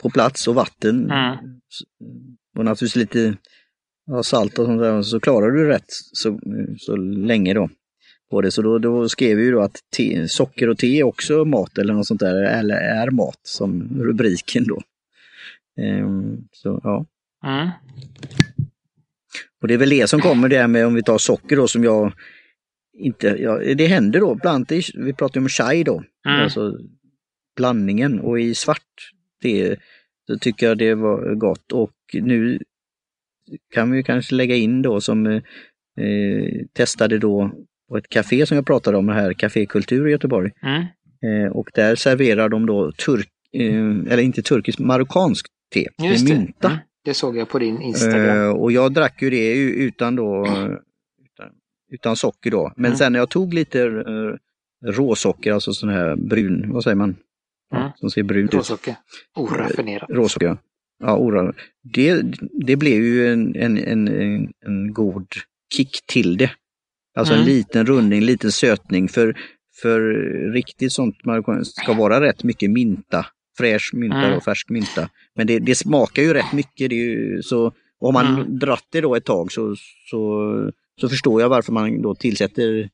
[0.02, 1.36] på plats och vatten Mm.
[2.58, 3.36] och naturligtvis lite
[4.22, 6.40] salt och sånt där så klarar du rätt så,
[6.78, 7.68] så länge då.
[8.30, 8.50] På det.
[8.50, 11.78] Så då, då skrev vi ju då att te, socker och te är också mat
[11.78, 14.80] eller något sånt där, eller är mat som rubriken då.
[15.82, 17.06] Ehm, så ja.
[17.46, 17.68] Mm.
[19.62, 21.68] Och det är väl det som kommer det här med om vi tar socker då
[21.68, 22.12] som jag
[22.98, 26.42] inte, ja, det händer då, bland annat vi pratar om chai då, Mm.
[26.42, 26.78] alltså
[27.56, 29.10] blandningen och i svart
[29.42, 29.78] det
[30.26, 32.58] så tycker jag det var gott och nu
[33.74, 35.42] kan vi kanske lägga in då som eh,
[36.72, 37.50] testade då
[37.88, 40.50] på ett café som jag pratade om, det här Café Kultur i Göteborg.
[40.62, 40.82] Mm.
[41.22, 46.34] Eh, och där serverar de då turk, eh, eller inte turkisk, marockansk te med det.
[46.34, 46.68] mynta.
[46.68, 46.80] Mm.
[47.04, 48.36] Det såg jag på din Instagram.
[48.38, 50.46] Eh, och jag drack ju det utan då
[51.24, 51.50] utan,
[51.92, 52.72] utan socker då.
[52.76, 52.98] Men Mm.
[52.98, 57.16] sen när jag tog lite eh, råsocker, alltså sån här brun, vad säger man?
[57.74, 57.90] Mm.
[57.96, 58.54] Som ser brunt ut.
[58.58, 58.94] Råsocker.
[59.36, 60.10] Oraffinerat.
[60.10, 60.46] Råsocker.
[60.46, 60.56] ja.
[61.02, 61.52] Ja, ora.
[61.94, 62.22] Det,
[62.66, 65.26] det blev ju en, en, en, en, en god
[65.74, 66.50] kick till det.
[67.18, 67.48] Alltså en Mm.
[67.52, 69.08] liten rundning, liten sötning.
[69.08, 69.36] För,
[69.82, 70.00] för
[70.52, 73.26] riktigt sånt marockanskt ska vara rätt mycket mynta.
[73.60, 74.36] Fräsch mynta Mm.
[74.36, 75.08] och färsk mynta.
[75.34, 76.90] Men det, det smakar ju rätt mycket.
[76.90, 78.58] Det ju, så, om man Mm.
[78.58, 79.76] dratt det då ett tag så,
[80.10, 80.52] så,
[81.00, 82.90] så förstår jag varför man då tillsätter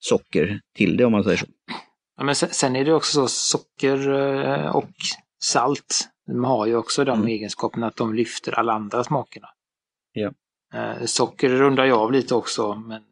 [0.00, 1.46] socker till det om man säger så.
[2.16, 4.90] Ja, men sen, är det också så socker eh, och
[5.42, 6.08] salt.
[6.26, 7.28] De har ju också de Mm.
[7.28, 9.48] egenskaperna att de lyfter alla andra smakerna.
[10.12, 10.32] Ja.
[10.74, 13.02] Eh, Socker rundar jag av lite också, men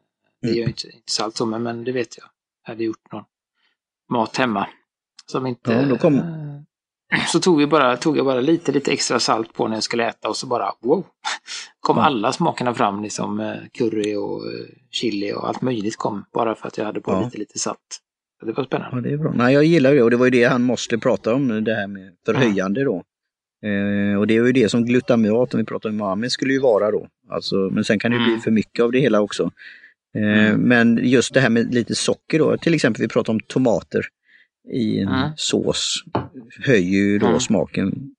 [0.41, 0.59] det Mm.
[0.59, 2.27] gör inte, inte salt så, men, men det vet jag.
[2.65, 3.23] Jag hade gjort någon
[4.11, 4.67] mat hemma.
[5.25, 5.71] Som inte...
[5.73, 6.61] Ja, då kom- eh,
[7.27, 10.07] Så tog, vi bara, tog jag bara lite, lite extra salt på när jag skulle
[10.07, 11.05] äta och så bara wow!
[11.79, 12.03] Kom Ja.
[12.03, 16.25] alla smakerna fram, liksom eh, curry och eh, chili och allt möjligt kom.
[16.33, 17.23] Bara för att jag hade på Ja.
[17.25, 17.79] lite, lite salt.
[18.45, 18.97] Det var spännande.
[18.97, 19.33] Ja, det är bra.
[19.35, 21.87] Nej, jag gillar det och det var ju det han måste prata om, det här
[21.87, 23.03] med förhöjande då.
[23.65, 26.59] Eh, och det är ju det som glutamat, om vi pratar om umami, skulle ju
[26.59, 27.07] vara då.
[27.29, 28.41] Alltså, men sen kan det ju bli Mm.
[28.41, 29.43] för mycket av det hela också.
[30.15, 30.61] Eh, Mm.
[30.61, 34.01] Men just det här med lite socker då, till exempel vi pratar om tomater
[34.71, 35.31] i en Mm.
[35.35, 36.03] sås,
[36.65, 37.39] höjer ju då Mm.
[37.39, 38.15] smaken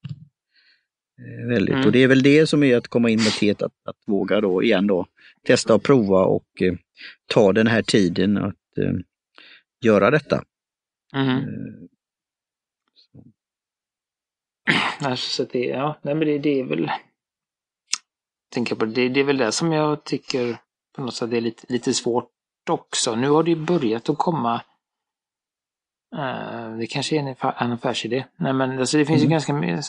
[1.19, 1.75] eh, väldigt.
[1.75, 1.87] Mm.
[1.87, 4.41] Och det är väl det som är att komma in med teet, att, att våga
[4.41, 5.07] då igen då
[5.47, 6.75] testa och prova och eh,
[7.27, 8.93] ta den här tiden att eh,
[9.85, 10.45] göra detta.
[11.15, 11.29] Mhm.
[11.39, 11.45] Eh,
[15.01, 16.91] Alltså, så det, ja, nej, men det, det är väl...
[18.55, 20.57] Tänka på det, det är väl det som jag tycker
[20.97, 22.31] på något sätt är lite, lite svårt
[22.71, 23.15] också.
[23.17, 24.63] Nu har det börjat att komma
[26.19, 28.25] eh, det kanske är en, en affärsidé.
[28.37, 29.31] Nej men alltså det finns ju Mm.
[29.33, 29.85] ganska mycket.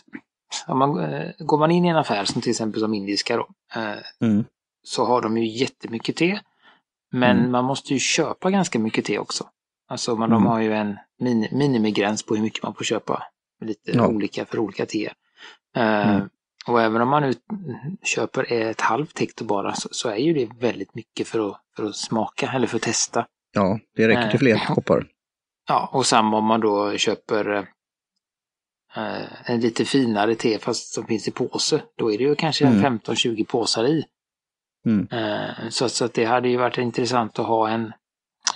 [0.67, 3.47] Om man, eh, går man in i en affär som till exempel som indiska då.
[3.75, 4.45] Eh, Mm.
[4.83, 6.39] så har de ju jättemycket te.
[7.11, 7.51] Men Mm.
[7.51, 9.43] man måste ju köpa ganska mycket te också.
[9.87, 10.43] Alltså man, Mm.
[10.43, 13.23] de har ju en min, minimigräns på hur mycket man får köpa.
[13.61, 14.07] Lite Ja.
[14.07, 15.09] olika för olika te.
[15.75, 16.29] Mm.
[16.67, 17.33] Och även om man nu
[18.03, 21.85] köper ett halvt hekto bara så, så är ju det väldigt mycket för att, för
[21.85, 23.25] att smaka eller för att testa.
[23.53, 25.07] Ja, det räcker till fler koppar.
[25.67, 27.67] Ja, och samma om man då köper
[28.95, 31.81] eh, en lite finare te fast som finns i påse.
[31.97, 32.85] Då är det ju kanske Mm.
[32.85, 34.05] en 15-20 påsar i.
[34.85, 35.07] Mm.
[35.11, 37.93] Eh, så, så att det hade ju varit intressant att ha en,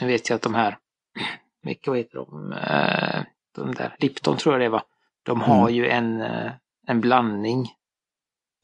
[0.01, 0.77] nu vet jag att de här,
[1.63, 3.23] vilka heter de, eh,
[3.55, 4.83] de där, Lipton tror jag det var.
[5.23, 5.75] De har Mm.
[5.75, 6.51] ju en, eh,
[6.87, 7.71] en blandning.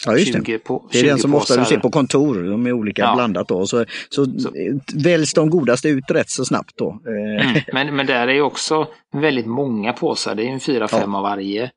[0.06, 0.40] Ja, just det.
[0.46, 3.16] 20 på, Det är den som ofta du ser på kontor, de är olika Ja.
[3.16, 3.68] blandat då.
[3.68, 4.52] Så, så, Så-
[4.96, 6.90] väljs de godaste ut rätt så snabbt då.
[7.08, 7.62] Eh, Mm.
[7.74, 10.36] Men, men där är ju också väldigt många påsar.
[10.36, 11.00] Det är en fyra, Ja.
[11.00, 11.72] fem av varje.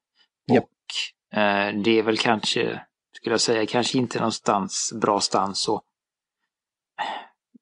[0.50, 2.80] Och eh, det är väl kanske,
[3.16, 5.82] skulle jag säga, kanske inte någonstans bra stans och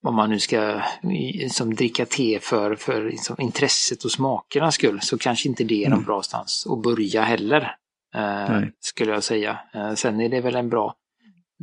[0.06, 0.80] om man nu ska
[1.12, 5.84] i- som dricka te för, för liksom, intresset och smakernas skull så kanske inte det
[5.84, 6.04] är någon Mm.
[6.06, 7.74] bra stans att börja heller.
[8.16, 9.58] Eh, skulle jag säga.
[9.74, 10.94] Eh, sen är det väl en bra,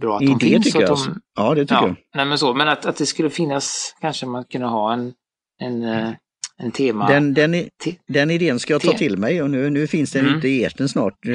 [0.02, 0.66] bra att Idé de finns.
[0.66, 0.98] tycker och att jag.
[0.98, 1.22] de, alltså.
[1.36, 1.96] Ja, det tycker Ja, jag.
[2.16, 5.14] nej men så, men att, att det skulle finnas, kanske man kunde ha en,
[5.62, 6.10] en, eh,
[6.58, 7.08] en tema.
[7.08, 7.70] Den, den, i-
[8.08, 10.38] den idén ska jag ta till mig och nu, nu finns den Mm.
[10.38, 11.26] ute i etern snart.
[11.28, 11.34] Eh,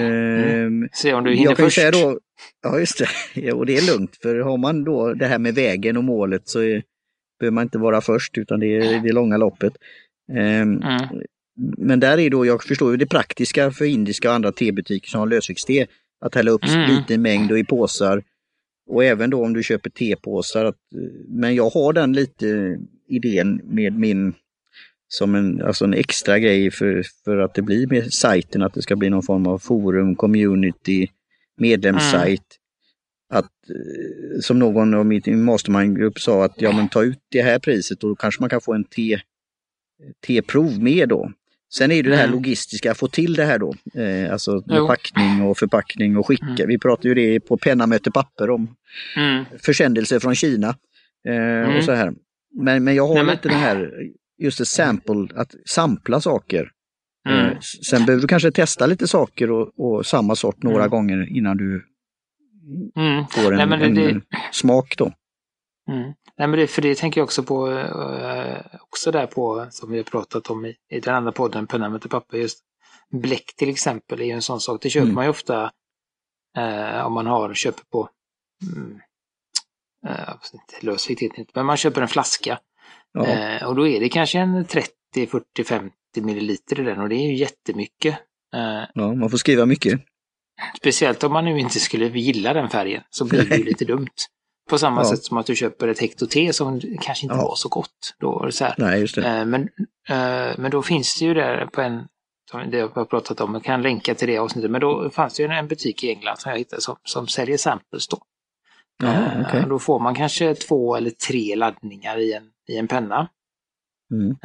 [0.92, 1.76] Se om du hinner jag kan först.
[1.76, 2.18] säga då,
[2.62, 3.02] ja just
[3.34, 6.48] det, och det är lugnt för har man då det här med vägen och målet
[6.48, 6.82] så är,
[7.40, 9.72] behöver man inte vara först utan det är det långa loppet.
[10.32, 11.04] Ehm, Mm.
[11.78, 15.20] Men där är då, jag förstår ju det praktiska för indiska och andra tebutiker som
[15.20, 15.86] har lösviktste,
[16.20, 16.90] att hälla upp Mm.
[16.96, 18.22] lite mängd och i påsar.
[18.90, 20.64] Och även då om du köper tepåsar.
[20.64, 20.76] Att,
[21.28, 24.34] men jag har den lite idén med min,
[25.08, 28.82] som en, alltså en extra grej för, för att det blir med sajten, att det
[28.82, 31.06] ska bli någon form av forum, community,
[31.56, 32.42] medlemssajt.
[33.30, 37.58] Att, eh, som någon av min mastermind-grupp sa, att ja men ta ut det här
[37.58, 39.20] priset och då kanske man kan få en te,
[40.26, 41.32] teprov med då.
[41.74, 42.36] Sen är det det här Mm.
[42.36, 43.74] logistiska, få till det här då.
[43.94, 46.44] Eh, alltså med packning och förpackning och skicka.
[46.46, 46.68] Mm.
[46.68, 48.76] Vi pratar ju det på penna möter papper om
[49.16, 49.44] Mm.
[49.58, 50.68] försändelser från Kina.
[51.28, 51.76] Eh, Mm.
[51.76, 52.12] och så här.
[52.54, 53.92] Men, men jag har Nej, men- lite det här,
[54.38, 56.70] just ett sample, att sampla saker.
[57.28, 57.46] Mm.
[57.46, 60.90] Eh, sen behöver du kanske testa lite saker och, och samma sort några Mm.
[60.90, 61.84] gånger innan du
[62.96, 63.24] Mm.
[63.30, 64.20] får en, Nej, det- en det-
[64.52, 65.12] smak då.
[65.90, 66.12] Mm.
[66.38, 69.96] Nej, men det, för det tänker jag också på, eh, också där på, som vi
[69.96, 72.58] har pratat om i, i den andra podden, Penna möter pappa, just
[73.10, 74.82] bläck till exempel är ju en sån sak.
[74.82, 75.14] Det köper Mm.
[75.14, 75.72] man ju ofta
[76.56, 78.08] eh, om man har, köper på,
[78.76, 79.00] mm,
[80.06, 82.58] eh, inte lösvikt, heter det inte, men man köper en flaska.
[83.12, 83.26] Ja.
[83.26, 84.92] Eh, och då är det kanske en 30,
[85.30, 88.14] 40, 50 milliliter i den och det är ju jättemycket.
[88.54, 90.00] Eh, ja, man får skriva mycket.
[90.78, 94.08] Speciellt om man nu inte skulle gilla den färgen så blir det ju lite dumt.
[94.68, 95.04] På samma Ja.
[95.10, 97.42] sätt som att du köper ett hekto te som kanske inte Ja.
[97.48, 98.14] var så gott.
[98.18, 98.74] Då så här.
[98.78, 99.28] Nej, just det.
[99.28, 99.62] Eh, Men,
[100.08, 102.08] eh, men då finns det ju där på en,
[102.70, 105.42] det jag har pratat om, jag kan länka till det avsnittet, men då fanns det
[105.42, 108.18] ju en butik i England som jag hittade som, som säljer samples då.
[109.02, 109.64] Ja, Eh, okej.
[109.68, 113.28] Då får man kanske två eller tre laddningar i en, i en penna.
[114.12, 114.36] Mm.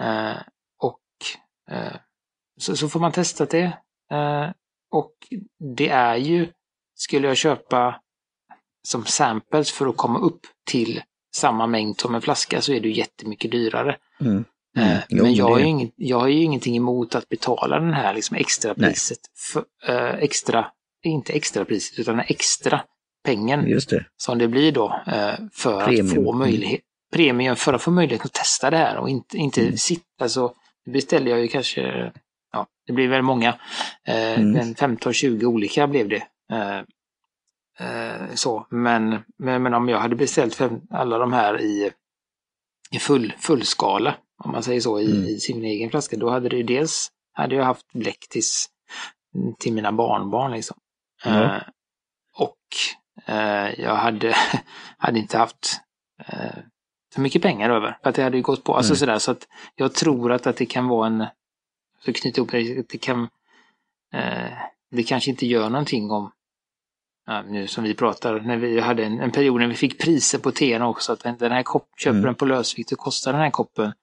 [0.80, 1.00] Och
[2.60, 3.78] så, så får man testa det.
[4.92, 5.14] Och
[5.76, 6.48] det är ju,
[6.96, 8.02] skulle jag köpa
[8.88, 11.02] som samples för att komma upp till
[11.36, 13.98] samma mängd som en flaska så är det jättemycket dyrare.
[14.22, 14.38] Mm.
[14.38, 14.44] Eh,
[14.92, 15.00] Mm.
[15.10, 18.14] Jo, men jag, är- ju inget, jag har ju ingenting emot att betala den här
[18.14, 19.18] liksom extra priset.
[19.54, 20.66] För, eh, extra,
[21.04, 22.82] inte extra priset utan extra
[23.26, 24.06] pengen Just det.
[24.18, 26.08] som det blir då eh, för Premium.
[26.08, 26.38] att få Mm.
[26.40, 26.82] möjlighet
[27.14, 29.78] premium för att få möjlighet att testa det här och inte, inte Mm.
[29.78, 30.54] sitta så.
[30.86, 32.12] Beställde jag ju kanske,
[32.54, 33.50] ja, det blir väl många,
[34.08, 34.52] eh, Mm.
[34.52, 36.24] men 15-20 olika blev det.
[36.54, 36.82] Eh,
[37.80, 41.92] eh, så, men, men, men om jag hade beställt fem, alla de här i,
[42.92, 45.26] i full, fullskala om man säger så, i, Mm.
[45.26, 48.70] i sin egen flaska, då hade det ju dels hade jag haft bläck tills,
[49.60, 50.78] till mina barnbarn liksom.
[51.24, 51.44] Ja.
[51.44, 51.62] Eh,
[52.38, 52.58] och
[53.26, 54.36] eh, jag hade,
[54.98, 55.82] hade inte haft
[56.26, 56.58] eh,
[57.16, 57.98] så mycket pengar över.
[58.04, 59.00] För att det hade ju gått på, alltså Nej.
[59.00, 61.26] sådär, så att jag tror att, att det kan vara en,
[62.06, 63.30] så knyta ihop det, det kan,
[64.14, 64.52] eh,
[64.92, 66.32] det kanske inte gör någonting om
[67.48, 70.52] nu som vi pratar, när vi hade en, en period när vi fick priser på
[70.52, 72.26] tean också, att den här kopp, köper Mm.
[72.26, 73.94] den på lösvikt så kostar den här koppen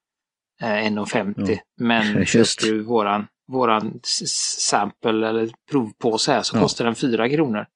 [0.63, 1.51] eh, 1,50.
[1.53, 1.57] Ja.
[1.81, 2.61] Men Just.
[2.61, 4.01] köper du våran, våran
[4.59, 6.61] sample eller provpåse här så Ja.
[6.63, 7.67] kostar den 4 kronor.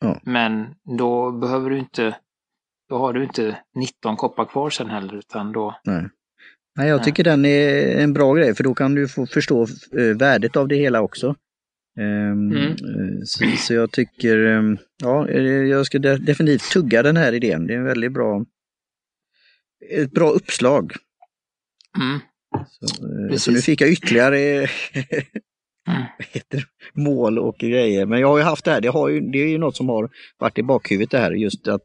[0.00, 0.20] Ja.
[0.22, 0.66] Men
[0.98, 2.16] då behöver du inte,
[2.88, 6.04] då har du inte 19 koppar kvar sen heller utan då, Nej.
[6.76, 9.62] Nej, jag tycker den är en bra grej för då kan du få förstå
[9.98, 11.34] eh, värdet av det hela också.
[12.00, 12.70] Ehm, Mm.
[12.70, 17.32] eh, så, så jag tycker, ehm, ja, eh, jag ska de- definitivt tugga den här
[17.32, 17.66] idén.
[17.66, 18.44] Det är en väldigt bra,
[19.90, 20.92] ett bra uppslag.
[22.02, 22.18] mm,
[22.70, 24.38] Så, eh, så nu fick jag ytterligare
[25.88, 26.02] Mm.
[26.94, 28.06] mål och grejer.
[28.06, 29.88] Men jag har ju haft det här, det, har ju, det är ju något som
[29.88, 31.82] har varit i bakhuvudet det här just att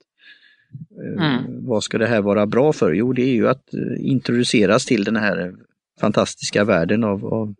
[1.17, 1.65] Mm.
[1.65, 2.93] vad ska det här vara bra för?
[2.93, 3.63] Jo, det är ju att
[3.99, 5.53] introduceras till den här
[5.99, 7.55] fantastiska världen av, av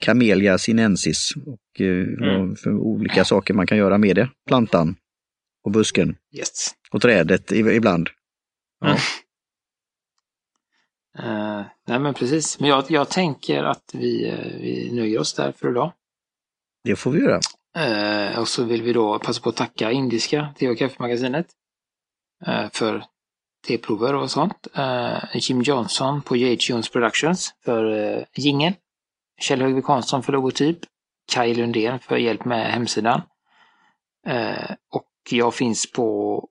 [0.00, 2.56] Camellia sinensis och eh, Mm.
[2.56, 4.30] för olika saker man kan göra med det.
[4.46, 4.96] Plantan
[5.64, 6.74] och busken yes.
[6.90, 8.08] och trädet ibland.
[8.80, 8.86] Ja.
[8.86, 8.98] Mm.
[11.18, 15.52] Eh, nej men precis, men jag, jag tänker att vi, eh, vi nöjer oss där
[15.52, 15.92] för idag.
[16.84, 17.40] Det får vi göra.
[17.76, 21.46] Eh, och så vill vi då passa på att tacka Indiska te och kaffemagasinet
[22.72, 23.04] för
[23.66, 24.66] teprover och sånt.
[25.34, 26.56] Jim Johnson på J.H.
[26.60, 28.74] Jones Productions för eh, jingeln.
[29.38, 30.78] Kjell Högvik Hansson för logotyp.
[31.32, 33.22] Kaj Lundén för hjälp med hemsidan.
[34.26, 36.48] Eh, och jag finns på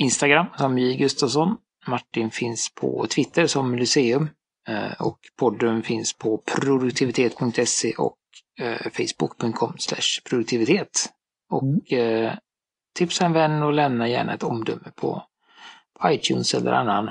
[0.00, 0.96] Instagram som J.
[0.96, 1.56] Gustafsson.
[1.86, 4.28] Martin finns på Twitter som Lyceum.
[4.68, 8.18] Eh, och podden finns på produktivitet.se och
[8.60, 9.76] eh, facebook.com
[10.30, 11.12] produktivitet.
[11.50, 12.34] Och eh,
[12.94, 15.22] tipsa en vän och lämna gärna ett omdöme på
[16.04, 17.10] iTunes eller annan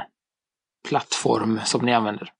[0.90, 2.34] plattform som ni använder.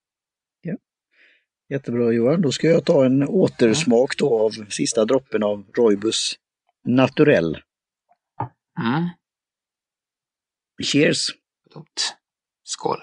[1.72, 6.36] Jättebra Johan, då ska jag ta en återsmak då av sista droppen av Roibus
[6.86, 7.58] Naturell.
[8.80, 9.10] Mm.
[10.84, 11.28] Cheers!
[12.64, 12.98] Skål!